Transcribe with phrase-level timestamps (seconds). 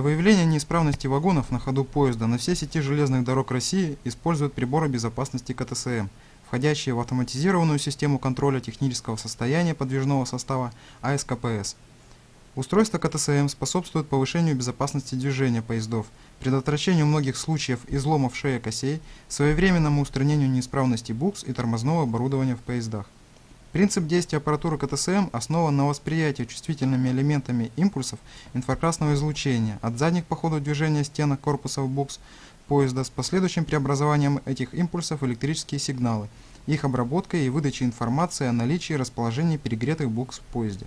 [0.00, 4.88] Для выявления неисправности вагонов на ходу поезда на все сети железных дорог России используют приборы
[4.88, 6.06] безопасности КТСМ,
[6.46, 10.72] входящие в автоматизированную систему контроля технического состояния подвижного состава
[11.02, 11.76] АСКПС.
[12.54, 16.06] Устройство КТСМ способствует повышению безопасности движения поездов,
[16.38, 23.04] предотвращению многих случаев изломов шеек осей, своевременному устранению неисправностей букс и тормозного оборудования в поездах.
[23.72, 28.18] Принцип действия аппаратуры КТСМ основан на восприятии чувствительными элементами импульсов
[28.52, 32.18] инфракрасного излучения от задних по ходу движения стенок корпусов букс
[32.66, 36.28] поезда с последующим преобразованием этих импульсов в электрические сигналы,
[36.66, 40.86] их обработкой и выдачей информации о наличии и расположении перегретых букс в поезде.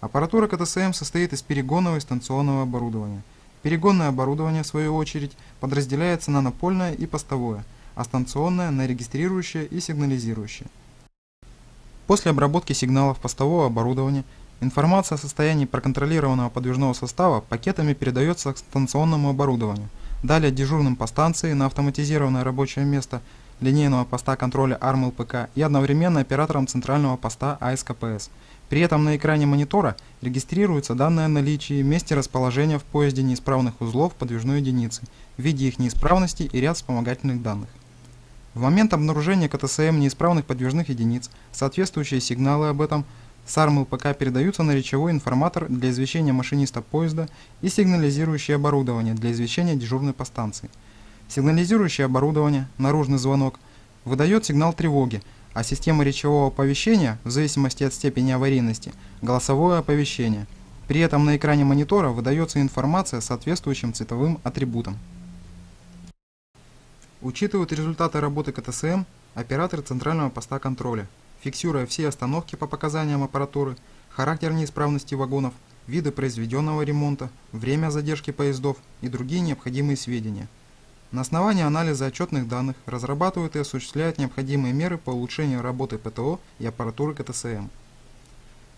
[0.00, 3.24] Аппаратура КТСМ состоит из перегонного и станционного оборудования.
[3.62, 7.64] Перегонное оборудование, в свою очередь, подразделяется на напольное и постовое,
[7.96, 10.68] а станционное– на регистрирующее и сигнализирующее.
[12.06, 14.24] После обработки сигналов постового оборудования
[14.60, 19.88] информация о состоянии проконтролированного подвижного состава пакетами передается к станционному оборудованию,
[20.22, 23.22] далее дежурным по станции на автоматизированное рабочее место
[23.60, 28.28] линейного поста контроля АРМ-ЛПК и одновременно операторам центрального поста АСКПС.
[28.68, 34.14] При этом на экране монитора регистрируются данные о наличии, месте расположения в поезде неисправных узлов
[34.14, 35.02] подвижной единицы,
[35.38, 37.68] виде их неисправности и ряд вспомогательных данных.
[38.54, 43.04] В момент обнаружения КТСМ неисправных подвижных единиц соответствующие сигналы об этом
[43.46, 47.28] с АРМ-ЛПК передаются на речевой информатор для извещения машиниста поезда
[47.62, 50.70] и сигнализирующее оборудование для извещения дежурной по станции.
[51.26, 53.58] Сигнализирующее оборудование, наружный звонок,
[54.04, 55.20] выдает сигнал тревоги,
[55.52, 60.46] а система речевого оповещения, в зависимости от степени аварийности, голосовое оповещение.
[60.86, 64.96] При этом на экране монитора выдается информация с соответствующим цветовым атрибутом.
[67.24, 69.04] Учитывают результаты работы КТСМ
[69.34, 71.08] операторы центрального поста контроля,
[71.40, 73.78] фиксируя все остановки по показаниям аппаратуры,
[74.10, 75.54] характер неисправности вагонов,
[75.86, 80.48] виды произведенного ремонта, время задержки поездов и другие необходимые сведения.
[81.12, 86.66] На основании анализа отчетных данных разрабатывают и осуществляют необходимые меры по улучшению работы ПТО и
[86.66, 87.68] аппаратуры КТСМ.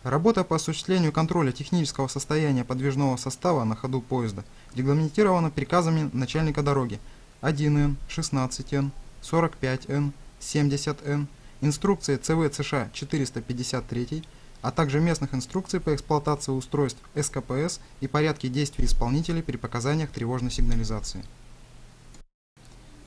[0.04, 4.44] Работа по осуществлению контроля технического состояния подвижного состава на ходу поезда
[4.76, 7.00] регламентирована приказами начальника дороги
[7.42, 8.90] 1Н, 16Н,
[9.22, 11.26] 45Н, 70Н,
[11.60, 14.24] инструкции ЦВ ЦШ 453,
[14.62, 20.50] а также местных инструкций по эксплуатации устройств СКПС и порядке действий исполнителей при показаниях тревожной
[20.50, 21.24] сигнализации.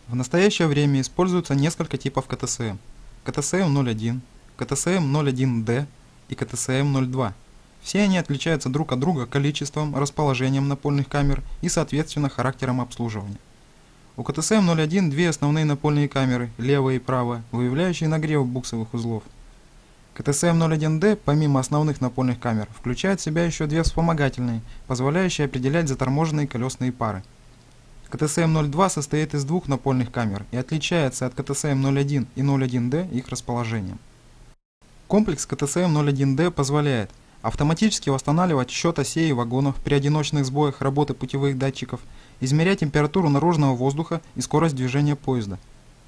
[0.07, 2.77] В настоящее время используются несколько типов КТСМ.
[3.25, 4.19] КТСМ-01,
[4.57, 5.85] КТСМ-01D
[6.29, 7.33] и КТСМ-02.
[7.81, 13.37] Все они отличаются друг от друга количеством, расположением напольных камер и, соответственно, характером обслуживания.
[14.19, 19.23] У КТСМ-01 две основные напольные камеры, левая и правая, выявляющие нагрев буксовых узлов.
[20.17, 26.91] КТСМ-01D, помимо основных напольных камер, включает в себя еще две вспомогательные, позволяющие определять заторможенные колесные
[26.91, 27.23] пары.
[28.11, 33.99] КТСМ-02 состоит из двух напольных камер и отличается от КТСМ-01 и 01D их расположением.
[35.07, 37.09] Комплекс КТСМ-01D позволяет
[37.41, 42.01] автоматически восстанавливать счет осей и вагонов при одиночных сбоях работы путевых датчиков–
[42.41, 45.59] измерять температуру наружного воздуха и скорость движения поезда,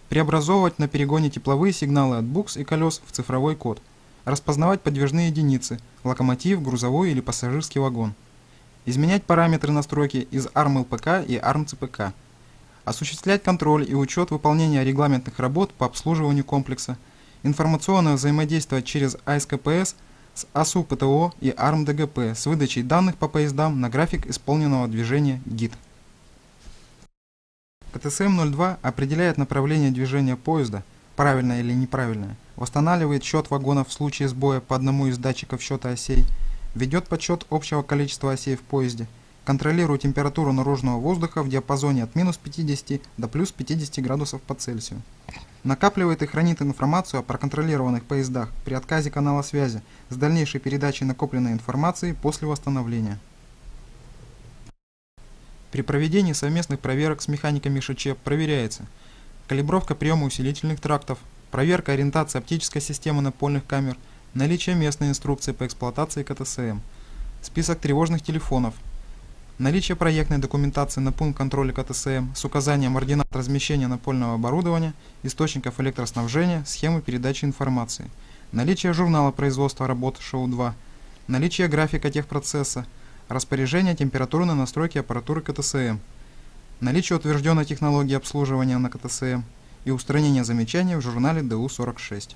[0.10, 3.82] преобразовывать на перегоне тепловые сигналы от букс и колес в цифровой код,
[4.26, 8.14] распознавать подвижные единицы, локомотив, грузовой или пассажирский вагон,
[8.86, 12.14] изменять параметры настройки из ARM-LPK и ARM-CPK,
[12.86, 16.98] осуществлять контроль и учет выполнения регламентных работ по обслуживанию комплекса,
[17.44, 19.96] информационное взаимодействие через АСКПС
[20.34, 25.74] с АСУ ПТО и ARM-ДГП с выдачей данных по поездам на график исполненного движения ГИД.
[27.94, 30.84] КТСМ-02 определяет направление движения поезда,
[31.16, 36.26] правильное или неправильное, восстанавливает счет вагонов в случае сбоя по одному из датчиков счета осей,
[36.74, 39.08] ведет подсчет общего количества осей в поезде,
[39.44, 45.02] контролирует температуру наружного воздуха в диапазоне от минус 50 до плюс 50 градусов по Цельсию.
[45.64, 51.52] Накапливает и хранит информацию о проконтролированных поездах при отказе канала связи с дальнейшей передачей накопленной
[51.52, 53.20] информации после восстановления.
[55.72, 58.86] При проведении совместных проверок с механиками ШЧ проверяется
[59.48, 61.18] калибровка приема усилительных трактов,
[61.50, 63.98] проверка ориентации оптической системы напольных камер,
[64.34, 66.80] наличие местной инструкции по эксплуатации КТСМ,
[67.42, 68.74] список тревожных телефонов,
[69.60, 74.94] наличие проектной документации на пункт контроля КТСМ с указанием ординат размещения напольного оборудования,
[75.24, 78.10] источников электроснабжения, схемы передачи информации,
[78.52, 80.74] наличие журнала производства работ ШОУ-2,
[81.28, 82.86] наличие графика техпроцесса,
[83.34, 85.98] распоряжение температурной настройки аппаратуры КТСМ,
[86.82, 89.44] наличие утвержденной технологии обслуживания на КТСМ
[89.86, 92.36] и устранение замечаний в журнале ДУ-46.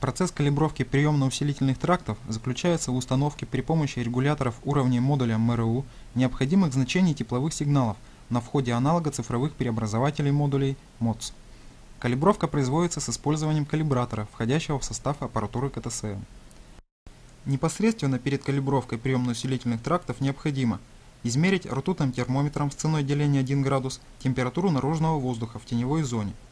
[0.00, 5.84] Процесс калибровки приемно-усилительных трактов заключается в установке при помощи регуляторов уровней модуля МРУ
[6.14, 7.96] необходимых значений тепловых сигналов
[8.30, 11.32] на входе аналога цифровых преобразователей модулей МОЦ.
[11.98, 16.20] Калибровка производится с использованием калибратора, входящего в состав аппаратуры КТСМ.
[17.46, 20.80] Непосредственно перед калибровкой приемно-усилительных трактов необходимо
[21.22, 26.34] измерить ртутным термометром с ценой деления 1 градус температуру наружного воздуха в теневой зоне–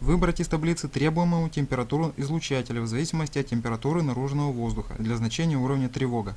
[0.00, 5.90] Выбрать из таблицы требуемую температуру излучателя в зависимости от температуры наружного воздуха для значения уровня
[5.90, 6.34] тревога.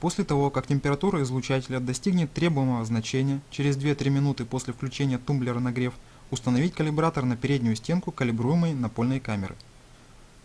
[0.00, 5.94] После того, как температура излучателя достигнет требуемого значения, через 2-3 минуты после включения тумблера нагрев,
[6.32, 9.54] установить калибратор на переднюю стенку калибруемой напольной камеры.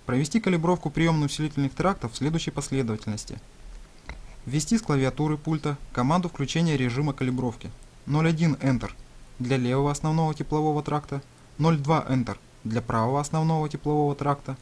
[0.05, 3.39] Провести калибровку приемно-усилительных трактов в следующей последовательности.
[4.45, 7.69] Ввести с клавиатуры пульта команду включения режима калибровки
[8.07, 8.91] 01 Enter
[9.37, 11.21] для левого основного теплового тракта
[11.59, 14.57] 0,2 Enter для правого основного теплового тракта,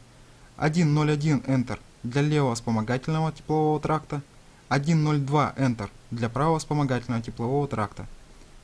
[0.58, 4.22] 1.01 Enter для левого вспомогательного теплового тракта,
[4.68, 8.06] 1.02 Enter для правого вспомогательного теплового тракта.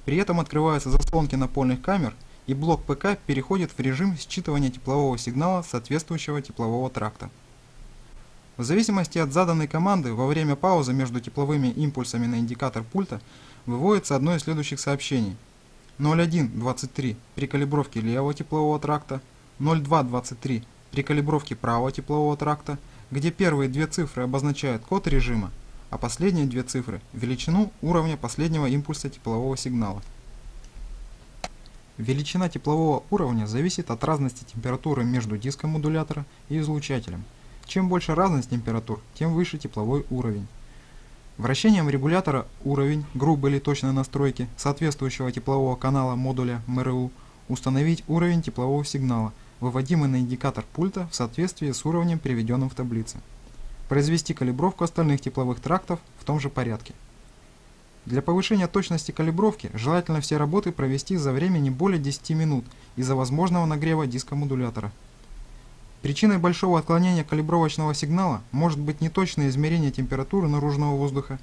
[0.05, 2.15] При этом открываются заслонки напольных камер
[2.47, 7.31] и блок ПК переходит в режим считывания теплового сигнала соответствующего теплового тракта.
[8.57, 13.21] В зависимости от заданной команды, во время паузы между тепловыми импульсами на индикатор пульта
[13.67, 15.37] выводится одно из следующих сообщений–
[15.99, 19.21] 0123 при калибровке левого теплового тракта,
[19.59, 22.79] 0223 при калибровке правого теплового тракта,
[23.11, 25.51] где первые две цифры обозначают код режима,
[25.91, 30.03] а последние две цифры– величину уровня последнего импульса теплового сигнала.
[31.99, 37.25] Величина теплового уровня зависит от разности температуры между диском модулятора и излучателем.
[37.65, 40.47] Чем больше разность температур, тем выше тепловой уровень.
[41.39, 47.11] Вращением регулятора уровень грубой или точной настройки соответствующего теплового канала модуля МРУ
[47.49, 53.19] установить уровень теплового сигнала, выводимый на индикатор пульта в соответствии с уровнем, приведенным в таблице.
[53.89, 56.95] Произвести калибровку остальных тепловых трактов в том же порядке.
[58.07, 62.65] Для повышения точности калибровки желательно все работы провести за время не более 10 минут
[62.95, 64.93] из-за возможного нагрева диска модулятора.
[66.03, 71.41] Причиной большого отклонения калибровочного сигнала может быть неточное измерение температуры наружного воздуха,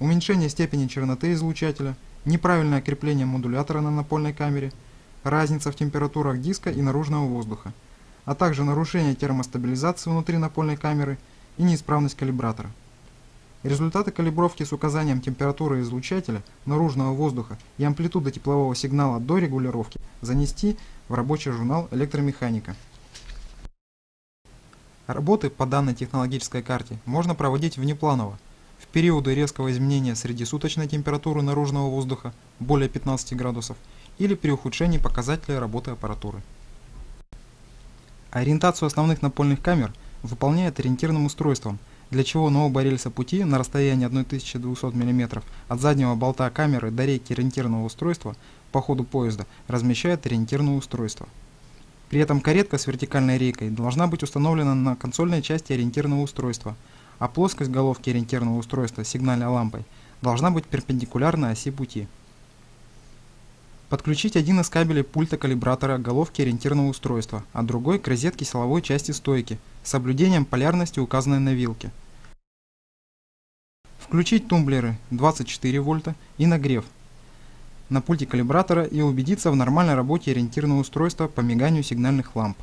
[0.00, 4.70] уменьшение степени черноты излучателя, неправильное крепление модулятора на напольной камере,
[5.24, 7.72] разница в температурах диска и наружного воздуха,
[8.26, 11.16] а также нарушение термостабилизации внутри напольной камеры
[11.56, 12.70] и неисправность калибратора.
[13.62, 20.76] Результаты калибровки с указанием температуры излучателя, наружного воздуха и амплитуды теплового сигнала до регулировки занести
[21.08, 22.74] в рабочий журнал электромеханика.
[25.06, 28.38] Работы по данной технологической карте можно проводить внепланово,
[28.80, 33.76] в периоды резкого изменения среднесуточной температуры наружного воздуха более 15 градусов
[34.18, 36.42] или при ухудшении показателей работы аппаратуры.
[38.32, 39.92] Ориентацию основных напольных камер
[40.22, 41.78] выполняет ориентирным устройством,
[42.12, 47.32] для чего оба рельса пути на расстоянии 1200 мм от заднего болта камеры до рейки
[47.32, 48.36] ориентирного устройства
[48.70, 51.26] по ходу поезда размещает ориентирное устройство.
[52.10, 56.76] При этом каретка с вертикальной рейкой должна быть установлена на консольной части ориентирного устройства,
[57.18, 59.84] а плоскость головки ориентирного устройства сигнальной лампой
[60.20, 62.06] должна быть перпендикулярна оси пути.
[63.88, 68.82] Подключить один из кабелей пульта калибратора к головке ориентирного устройства, а другой к розетке силовой
[68.82, 71.90] части стойки с соблюдением полярности, указанной на вилке.
[74.12, 76.84] Включить тумблеры 24 вольта и нагрев
[77.88, 82.58] на пульте калибратора и убедиться в нормальной работе ориентирного устройства по миганию сигнальных ламп.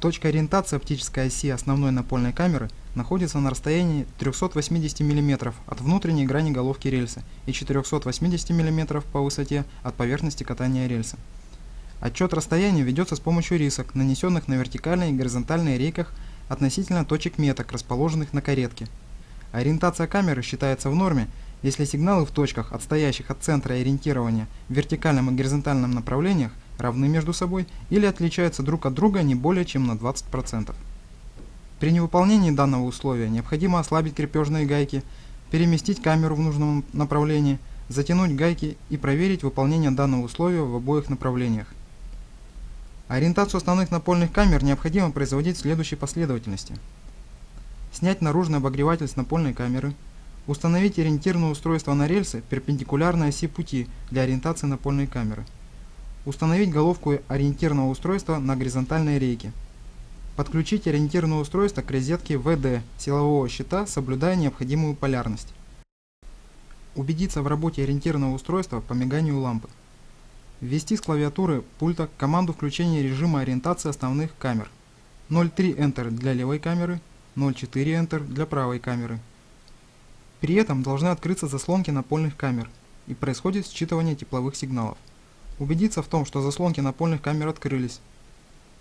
[0.00, 6.52] Точка ориентации оптической оси основной напольной камеры находится на расстоянии 380 мм от внутренней грани
[6.52, 11.16] головки рельса и 480 мм по высоте от поверхности катания рельса.
[12.00, 16.12] Отчет расстояния ведется с помощью рисок, нанесенных на вертикальной и горизонтальной рейках
[16.48, 18.86] относительно точек меток, расположенных на каретке.
[19.52, 21.28] Ориентация камеры считается в норме,
[21.62, 27.32] если сигналы в точках, отстоящих от центра ориентирования в вертикальном и горизонтальном направлениях, равны между
[27.32, 30.74] собой или отличаются друг от друга не более чем на 20%.
[31.80, 35.02] При невыполнении данного условия необходимо ослабить крепежные гайки,
[35.50, 41.68] переместить камеру в нужном направлении, затянуть гайки и проверить выполнение данного условия в обоих направлениях.
[43.08, 46.74] Ориентацию основных напольных камер необходимо производить в следующей последовательности.
[47.92, 49.94] Снять наружный обогреватель с напольной камеры–
[50.46, 55.44] Установить ориентирное устройство на рельсы перпендикулярно оси пути для ориентации напольной камеры.
[56.24, 59.50] Установить головку ориентирного устройства на горизонтальной рейке.
[60.36, 65.52] Подключить ориентирное устройство к розетке ВД силового щита, соблюдая необходимую полярность.
[66.94, 69.68] Убедиться в работе ориентирного устройства по миганию лампы.
[70.62, 74.70] Ввести с клавиатуры пульта команду включения режима ориентации основных камер.
[75.28, 76.98] 0.3 Enter для левой камеры,
[77.36, 79.18] 0.4 Enter для правой камеры.
[80.40, 82.70] При этом должны открыться заслонки напольных камер
[83.06, 84.96] и происходит считывание тепловых сигналов.
[85.58, 88.00] Убедиться в том, что заслонки напольных камер открылись.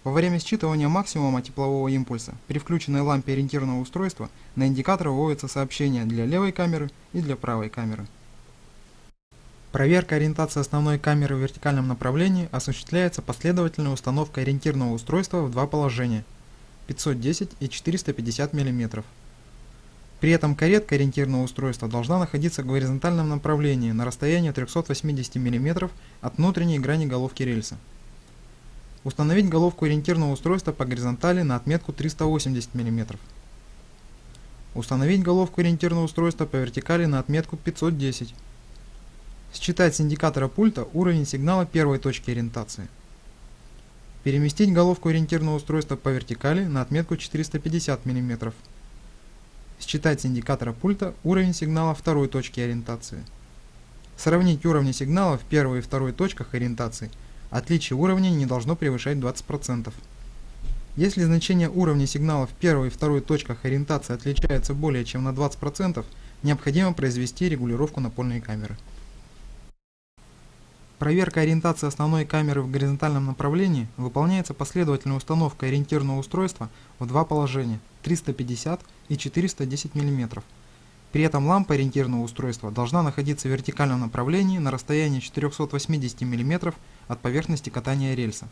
[0.06, 6.06] Во время считывания максимума теплового импульса при включенной лампе ориентированного устройства на индикатор выводится сообщение
[6.06, 8.06] для левой камеры и для правой камеры.
[9.76, 16.24] Проверка ориентации основной камеры в вертикальном направлении осуществляется последовательной установкой ориентированного устройства в два положения–
[16.88, 19.04] 510 и 450 мм.
[20.22, 25.90] При этом каретка ориентированного устройства должна находиться в горизонтальном направлении на расстоянии 380 мм
[26.22, 27.76] от внутренней грани головки рельса.
[29.04, 33.18] Установить головку ориентированного устройства по горизонтали на отметку 380 мм.
[34.74, 38.34] Установить головку ориентированного устройства по вертикали на отметку 510
[39.60, 42.88] Считать с индикатора пульта уровень сигнала первой точки ориентации.
[44.24, 48.54] Переместить головку ориентированного устройства по вертикали на отметку 450 мм.
[49.80, 53.24] Считать с индикатора пульта уровень сигнала второй точки ориентации.
[54.18, 57.10] Сравнить уровни сигнала в первой и второй точках ориентации.
[57.50, 59.92] Отличие уровней не должно превышать 20%.
[60.98, 66.06] Если значение уровня сигнала в первой и второй точках ориентации отличается более чем на 20%,
[66.44, 68.78] необходимо произвести регулировку напольной камеры.
[71.00, 77.82] Проверка ориентации основной камеры в горизонтальном направлении выполняется последовательной установкой ориентированного устройства в два положения
[78.04, 80.42] 350 и 410 мм.
[81.12, 86.74] При этом лампа ориентированного устройства должна находиться в вертикальном направлении на расстоянии 480 мм
[87.10, 88.48] от поверхности катания рельса.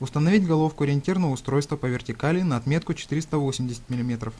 [0.00, 4.32] Установить головку ориентированного устройства по вертикали на отметку 480 мм.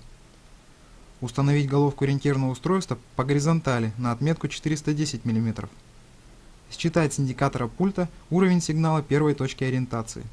[1.21, 5.69] Установить головку ориентированного устройства по горизонтали на отметку 410 мм
[6.73, 10.25] считать с индикатора пульта уровень сигнала первой точки ориентации.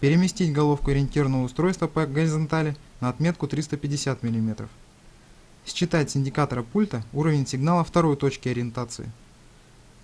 [0.00, 4.68] Переместить головку ориентированного устройства по горизонтали на отметку 350 мм.
[5.64, 9.10] Считать с индикатора пульта уровень сигнала второй точки ориентации.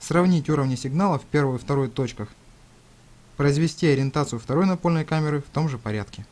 [0.01, 2.29] Сравнить уровни сигнала в первой и второй точках.
[3.37, 6.27] Произвести ориентацию второй напольной камеры в том же порядке.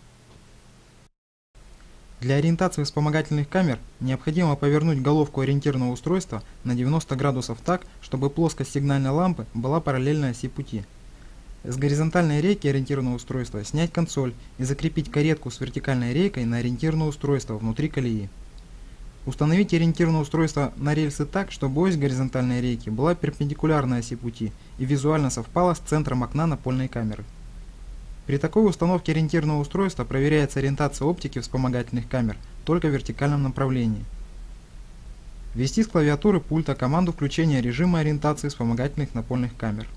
[2.21, 8.73] Для ориентации вспомогательных камер необходимо повернуть головку ориентированного устройства на 90 градусов так, чтобы плоскость
[8.73, 10.85] сигнальной лампы была параллельна оси пути.
[11.65, 17.09] С горизонтальной рейки ориентированного устройства снять консоль и закрепить каретку с вертикальной рейкой на ориентированное
[17.09, 18.29] устройство внутри колеи.
[19.25, 24.85] Установить ориентированное устройство на рельсы так, чтобы ось горизонтальной рейки была перпендикулярна оси пути и
[24.85, 27.25] визуально совпала с центром окна напольной камеры.
[28.31, 34.05] При такой установке ориентированного устройства проверяется ориентация оптики вспомогательных камер только в вертикальном направлении.
[35.57, 39.89] Ввести с клавиатуры пульта команду включения режима ориентации вспомогательных напольных камер.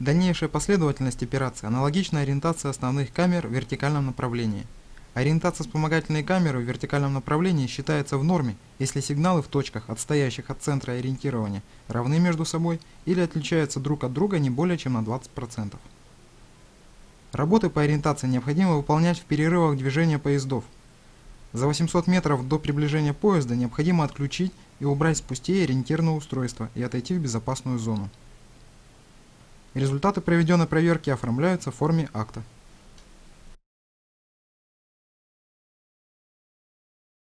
[0.00, 4.66] Дальнейшая последовательность операций аналогична ориентации основных камер в вертикальном направлении.
[5.14, 10.60] Ориентация вспомогательной камеры в вертикальном направлении считается в норме, если сигналы в точках, отстоящих от
[10.60, 15.76] центра ориентирования, равны между собой или отличаются друг от друга не более чем на 20%.
[17.32, 20.64] Работы по ориентации необходимо выполнять в перерывах движения поездов.
[21.52, 26.82] За 800 метров до приближения поезда необходимо отключить и убрать с путей ориентированное устройство и
[26.82, 28.08] отойти в безопасную зону.
[29.74, 32.42] Результаты проведенной проверки оформляются в форме акта.